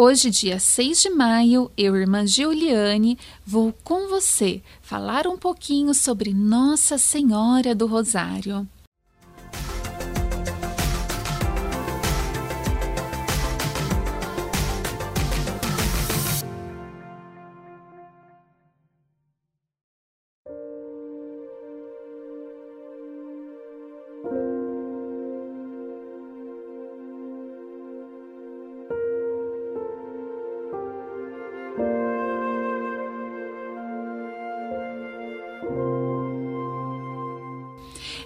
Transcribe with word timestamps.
Hoje, 0.00 0.30
dia 0.30 0.60
6 0.60 1.02
de 1.02 1.10
maio, 1.10 1.72
eu, 1.76 1.96
irmã 1.96 2.24
Giuliane, 2.24 3.18
vou 3.44 3.74
com 3.82 4.08
você 4.08 4.62
falar 4.80 5.26
um 5.26 5.36
pouquinho 5.36 5.92
sobre 5.92 6.32
Nossa 6.32 6.96
Senhora 6.96 7.74
do 7.74 7.84
Rosário. 7.84 8.64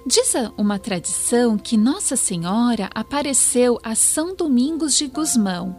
Diz 0.05 0.34
uma 0.59 0.80
tradição 0.80 1.56
que 1.56 1.77
Nossa 1.77 2.16
Senhora 2.16 2.91
apareceu 2.93 3.79
a 3.84 3.95
São 3.95 4.34
Domingos 4.34 4.97
de 4.97 5.06
Gusmão, 5.06 5.77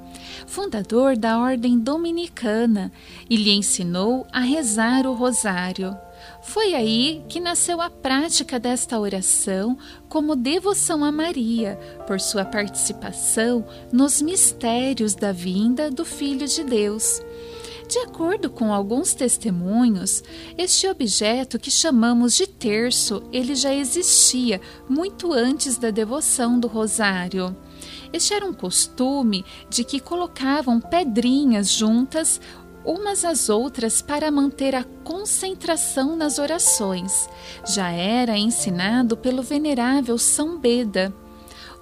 fundador 0.48 1.18
da 1.18 1.40
Ordem 1.40 1.77
Dominicana, 1.77 2.90
e 3.30 3.36
lhe 3.36 3.52
ensinou 3.52 4.26
a 4.31 4.40
rezar 4.40 5.05
o 5.05 5.14
rosário. 5.14 5.94
Foi 6.41 6.73
aí 6.73 7.22
que 7.28 7.41
nasceu 7.41 7.81
a 7.81 7.90
prática 7.90 8.58
desta 8.58 8.98
oração 8.98 9.78
como 10.08 10.38
devoção 10.38 11.03
a 11.03 11.12
Maria, 11.12 11.78
por 12.08 12.22
sua 12.22 12.45
participação 12.45 13.66
nos 13.92 14.22
mistérios 14.22 15.16
da 15.16 15.34
vinda 15.34 15.92
do 15.92 16.05
Filho 16.05 16.48
de 16.48 16.64
Deus. 16.64 17.22
De 17.88 18.00
acordo 18.00 18.50
com 18.50 18.73
alguns 18.73 19.14
testemunhos, 19.14 20.23
este 20.58 20.88
objeto 20.88 21.59
que 21.59 21.70
chamamos 21.70 22.36
de 22.36 22.48
terço, 22.48 23.23
ele 23.31 23.56
já 23.56 23.73
existia 23.73 24.62
muito 24.89 25.34
antes 25.34 25.78
da 25.78 25.92
devoção 25.92 26.59
do 26.59 26.67
rosário. 26.67 27.56
Este 28.11 28.34
era 28.34 28.45
um 28.45 28.54
costume 28.54 29.44
de 29.70 29.84
que 29.84 30.00
colocavam 30.00 30.80
pedrinhas 30.80 31.70
juntas 31.70 32.39
umas 32.86 33.23
às 33.23 33.50
outras 33.50 34.02
para 34.02 34.30
manter 34.30 34.76
a 34.76 34.84
concentração 35.04 36.16
nas 36.16 36.38
orações. 36.38 37.30
Já 37.66 37.89
era 37.92 38.38
ensinado 38.38 39.16
pelo 39.16 39.42
venerável 39.42 40.17
São 40.17 40.59
Beda. 40.59 41.14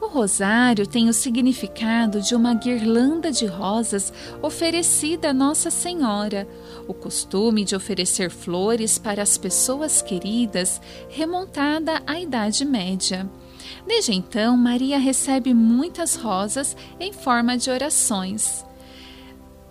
O 0.01 0.07
rosário 0.07 0.87
tem 0.87 1.07
o 1.07 1.13
significado 1.13 2.21
de 2.21 2.33
uma 2.33 2.55
guirlanda 2.55 3.31
de 3.31 3.45
rosas 3.45 4.11
oferecida 4.41 5.29
a 5.29 5.33
Nossa 5.33 5.69
Senhora. 5.69 6.47
O 6.87 6.93
costume 6.93 7.63
de 7.63 7.75
oferecer 7.75 8.31
flores 8.31 8.97
para 8.97 9.21
as 9.21 9.37
pessoas 9.37 10.01
queridas 10.01 10.81
remontada 11.07 12.01
à 12.07 12.19
Idade 12.19 12.65
Média. 12.65 13.29
Desde 13.85 14.11
então, 14.11 14.57
Maria 14.57 14.97
recebe 14.97 15.53
muitas 15.53 16.15
rosas 16.15 16.75
em 16.99 17.13
forma 17.13 17.55
de 17.55 17.69
orações. 17.69 18.65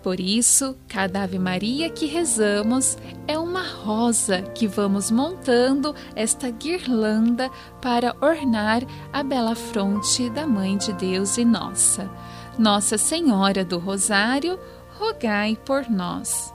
Por 0.03 0.19
isso, 0.19 0.75
cada 0.87 1.23
Ave 1.23 1.37
Maria 1.37 1.89
que 1.89 2.07
rezamos 2.07 2.97
é 3.27 3.37
uma 3.37 3.61
rosa 3.61 4.41
que 4.41 4.67
vamos 4.67 5.11
montando 5.11 5.95
esta 6.15 6.49
guirlanda 6.49 7.51
para 7.79 8.15
ornar 8.19 8.81
a 9.13 9.21
bela 9.21 9.55
fronte 9.55 10.27
da 10.31 10.47
Mãe 10.47 10.75
de 10.75 10.91
Deus 10.93 11.37
e 11.37 11.45
nossa. 11.45 12.09
Nossa 12.57 12.97
Senhora 12.97 13.63
do 13.63 13.77
Rosário, 13.77 14.59
rogai 14.97 15.55
por 15.65 15.87
nós. 15.87 16.51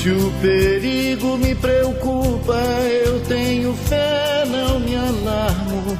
Se 0.00 0.08
o 0.08 0.32
perigo 0.40 1.36
me 1.36 1.54
preocupa, 1.54 2.56
eu 3.04 3.20
tenho 3.26 3.74
fé, 3.74 4.46
não 4.46 4.80
me 4.80 4.96
alarmo. 4.96 5.98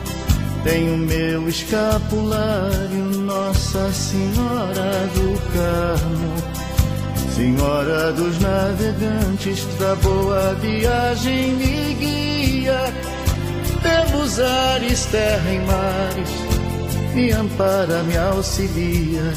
Tenho 0.65 0.97
meu 0.97 1.47
escapulário, 1.47 3.05
Nossa 3.19 3.93
Senhora 3.93 5.06
do 5.15 5.53
Carmo. 5.53 6.34
Senhora 7.37 8.11
dos 8.12 8.41
navegantes, 8.41 9.66
da 9.78 9.94
boa 9.97 10.55
viagem 10.55 11.53
me 11.56 11.93
guia. 11.93 12.94
Pelos 13.82 14.41
ares, 14.41 15.05
terra 15.05 15.53
e 15.53 15.59
mares, 15.59 17.15
me 17.15 17.32
ampara, 17.32 18.03
me 18.05 18.17
auxilia, 18.17 19.34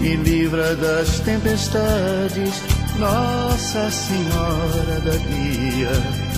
me 0.00 0.16
livra 0.16 0.74
das 0.76 1.20
tempestades 1.20 2.62
nossa 2.98 3.90
Senhora 3.90 5.00
da 5.00 5.16
Guia 5.16 6.29